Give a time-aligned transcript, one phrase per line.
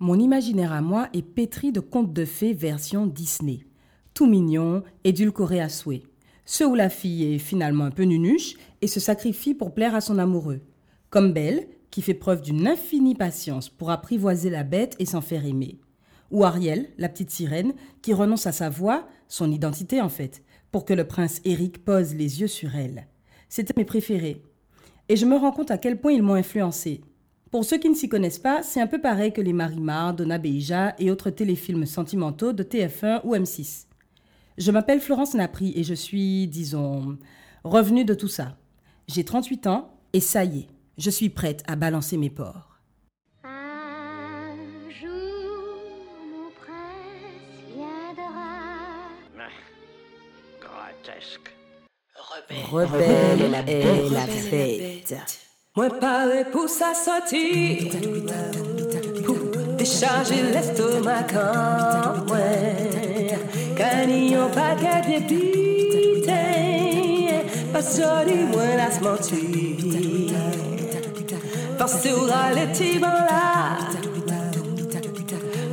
[0.00, 3.60] Mon imaginaire à moi est pétri de contes de fées version Disney.
[4.12, 6.02] Tout mignon, édulcoré à souhait.
[6.44, 10.00] Ceux où la fille est finalement un peu nunuche et se sacrifie pour plaire à
[10.00, 10.60] son amoureux.
[11.10, 15.46] Comme Belle, qui fait preuve d'une infinie patience pour apprivoiser la bête et s'en faire
[15.46, 15.78] aimer.
[16.32, 17.72] Ou Ariel, la petite sirène,
[18.02, 20.42] qui renonce à sa voix, son identité en fait,
[20.72, 23.06] pour que le prince Eric pose les yeux sur elle.
[23.48, 24.42] C'était mes préférés.
[25.08, 27.00] Et je me rends compte à quel point ils m'ont influencé.
[27.54, 30.38] Pour ceux qui ne s'y connaissent pas, c'est un peu pareil que les Marimar, Donna
[30.38, 33.86] Beija et autres téléfilms sentimentaux de TF1 ou M6.
[34.58, 37.16] Je m'appelle Florence Napri et je suis, disons,
[37.62, 38.56] revenue de tout ça.
[39.06, 42.80] J'ai 38 ans et ça y est, je suis prête à balancer mes ports.
[43.44, 44.56] Un
[44.90, 45.06] jour,
[46.32, 46.74] mon prince
[47.72, 48.64] viendra.
[50.60, 51.54] Grotesque.
[52.72, 55.43] Rebelle est la fête.
[55.76, 57.90] Moi paré pour sa sortie
[59.24, 59.36] Pour
[59.76, 62.38] décharger l'estomac quand moi
[63.76, 66.32] Gagner un paquet de pité
[67.72, 69.38] Pas joli moi la se mentir
[71.76, 73.76] Parce que les petits là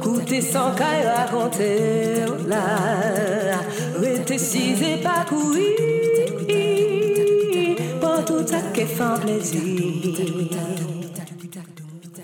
[0.00, 3.58] Coûter sans caille raconter là
[4.00, 6.07] Rester si Pour tout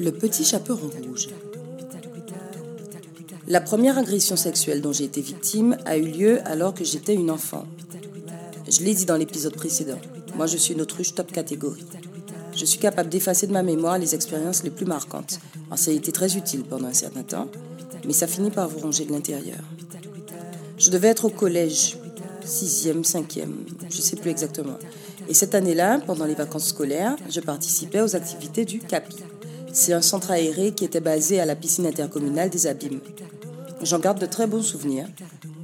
[0.00, 1.28] Le petit chaperon rouge.
[3.46, 7.30] La première agression sexuelle dont j'ai été victime a eu lieu alors que j'étais une
[7.30, 7.66] enfant.
[8.68, 10.00] Je l'ai dit dans l'épisode précédent.
[10.36, 11.84] Moi, je suis une autruche top catégorie.
[12.56, 15.38] Je suis capable d'effacer de ma mémoire les expériences les plus marquantes.
[15.76, 17.48] Ça a été très utile pendant un certain temps,
[18.06, 19.60] mais ça finit par vous ronger de l'intérieur.
[20.78, 21.96] Je devais être au collège,
[22.44, 24.78] sixième, cinquième, je ne sais plus exactement.
[25.28, 29.16] Et cette année-là, pendant les vacances scolaires, je participais aux activités du CAPI.
[29.72, 33.00] C'est un centre aéré qui était basé à la piscine intercommunale des Abîmes.
[33.82, 35.06] J'en garde de très bons souvenirs,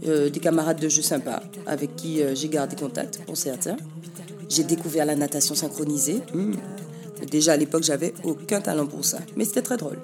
[0.07, 3.77] euh, des camarades de jeu sympas avec qui euh, j'ai gardé contact pour certains.
[4.49, 6.21] J'ai découvert la natation synchronisée.
[6.35, 6.55] Hmm.
[7.31, 9.99] Déjà à l'époque, j'avais aucun talent pour ça, mais c'était très drôle.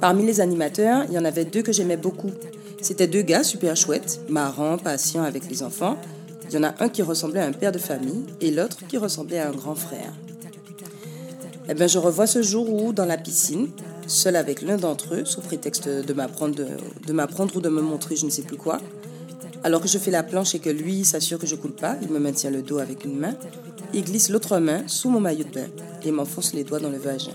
[0.00, 2.30] Parmi les animateurs, il y en avait deux que j'aimais beaucoup.
[2.84, 5.96] C'était deux gars super chouettes, marrants, patients avec les enfants.
[6.50, 8.98] Il y en a un qui ressemblait à un père de famille et l'autre qui
[8.98, 10.12] ressemblait à un grand frère.
[11.66, 13.70] Eh bien, je revois ce jour où, dans la piscine,
[14.06, 18.30] seul avec l'un d'entre eux, sous prétexte de m'apprendre, ou de me montrer je ne
[18.30, 18.78] sais plus quoi,
[19.62, 22.10] alors que je fais la planche et que lui s'assure que je coule pas, il
[22.10, 23.34] me maintient le dos avec une main,
[23.94, 25.68] il glisse l'autre main sous mon maillot de bain
[26.04, 27.32] et m'enfonce les doigts dans le vagin.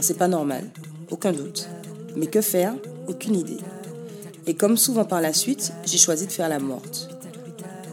[0.00, 0.64] C'est pas normal,
[1.10, 1.68] aucun doute.
[2.16, 2.74] Mais que faire?
[3.06, 3.58] Aucune idée.
[4.46, 7.08] Et comme souvent par la suite, j'ai choisi de faire la morte.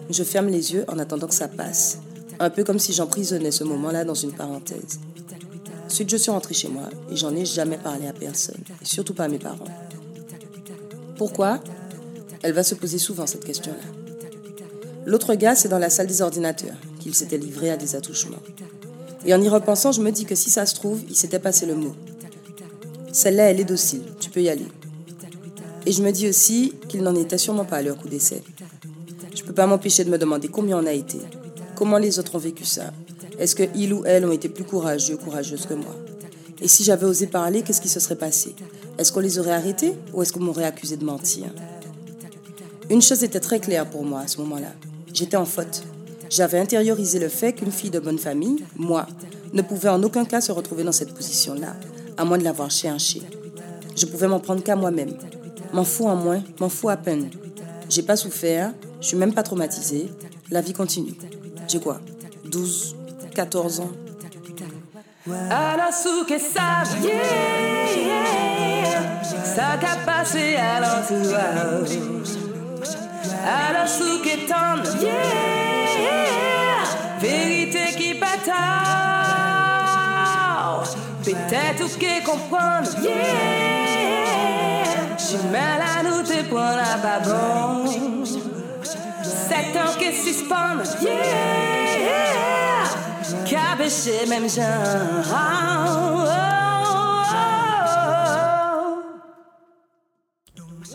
[0.10, 1.98] Je ferme les yeux en attendant que ça passe,
[2.40, 5.00] un peu comme si j'emprisonnais ce moment-là dans une parenthèse.
[5.88, 9.14] Ensuite, je suis rentrée chez moi et j'en ai jamais parlé à personne, et surtout
[9.14, 9.66] pas à mes parents.
[11.18, 11.60] Pourquoi?
[12.44, 13.78] Elle va se poser souvent cette question-là.
[15.06, 18.42] L'autre gars, c'est dans la salle des ordinateurs qu'il s'était livré à des attouchements.
[19.26, 21.66] Et en y repensant, je me dis que si ça se trouve, il s'était passé
[21.66, 21.96] le mot.
[23.12, 24.68] Celle-là, elle est docile, tu peux y aller.
[25.86, 28.42] Et je me dis aussi qu'il n'en était sûrement pas à leur coup d'essai.
[29.36, 31.20] Je peux pas m'empêcher de me demander combien on a été,
[31.76, 32.94] comment les autres ont vécu ça.
[33.40, 35.96] Est-ce que il ou elle ont été plus courageux, courageuses que moi?
[36.62, 38.56] Et si j'avais osé parler, qu'est-ce qui se serait passé?
[38.98, 41.46] Est-ce qu'on les aurait arrêtés ou est-ce qu'on m'aurait accusé de mentir?
[42.90, 44.72] Une chose était très claire pour moi à ce moment-là.
[45.14, 45.84] J'étais en faute.
[46.30, 49.08] J'avais intériorisé le fait qu'une fille de bonne famille, moi,
[49.52, 51.76] ne pouvait en aucun cas se retrouver dans cette position-là,
[52.18, 53.22] à moins de l'avoir cherché.
[53.96, 55.14] Je pouvais m'en prendre qu'à moi-même.
[55.74, 57.32] M'en fous en moins, m'en fous à peine.
[57.90, 60.12] J'ai pas souffert, je suis même pas traumatisée.
[60.52, 61.16] La vie continue.
[61.68, 62.00] J'ai quoi?
[62.46, 62.96] 12,
[63.34, 63.92] 14 ans
[65.50, 66.40] Alors sous que yeah.
[69.44, 71.98] Ça qu'a passé à l'entourage
[73.44, 74.92] Alors sous que tendre.
[77.20, 78.54] Vérité qui bataille
[81.24, 83.93] Peut-être que comprendre, yeah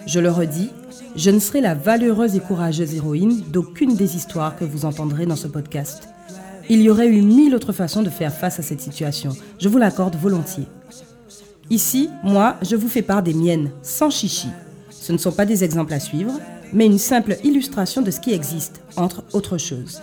[0.07, 0.71] Je le redis,
[1.17, 5.37] je ne serai la valeureuse et courageuse héroïne d'aucune des histoires que vous entendrez dans
[5.37, 6.09] ce podcast.
[6.71, 9.79] Il y aurait eu mille autres façons de faire face à cette situation, je vous
[9.79, 10.67] l'accorde volontiers.
[11.71, 14.49] Ici, moi, je vous fais part des miennes, sans chichi.
[14.91, 16.33] Ce ne sont pas des exemples à suivre,
[16.73, 20.01] mais une simple illustration de ce qui existe, entre autres choses.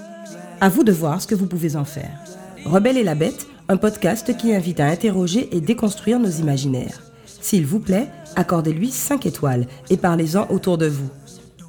[0.61, 2.19] À vous de voir ce que vous pouvez en faire.
[2.65, 7.01] Rebelle et la bête, un podcast qui invite à interroger et déconstruire nos imaginaires.
[7.25, 11.09] S'il vous plaît, accordez-lui 5 étoiles et parlez-en autour de vous.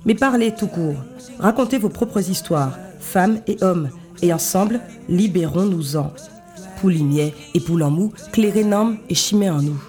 [0.05, 1.03] Mais parlez tout court.
[1.39, 3.89] Racontez vos propres histoires, femmes et hommes,
[4.23, 6.13] et ensemble, libérons-nous-en.
[6.81, 9.81] Poulimier et Poulamou, Clérénam et Chimé en nous.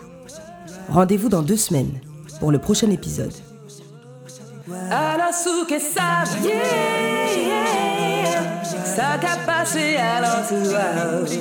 [0.89, 1.99] Rendez-vous dans deux semaines
[2.39, 3.33] pour le prochain épisode.
[4.91, 6.51] Alors, sous que ça vient,
[8.85, 11.37] ça qu'a passé à l'entourage.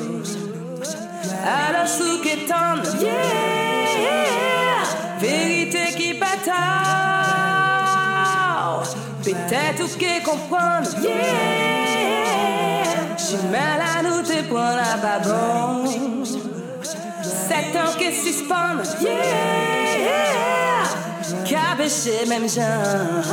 [1.44, 3.12] Alors, sous que t'en yeah,
[5.20, 6.56] vérité qui bataille.
[9.22, 11.56] Peut-être que comprendre, yeah,
[14.46, 16.24] j'ai mal à nous te prendre à pas bon.
[17.22, 19.26] C'est temps que suspendre, yeah,
[21.44, 23.24] cabocher même genre.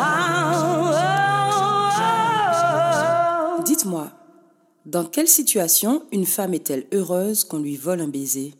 [3.65, 4.07] Dites-moi,
[4.85, 8.53] dans quelle situation une femme est-elle heureuse qu'on lui vole un baiser?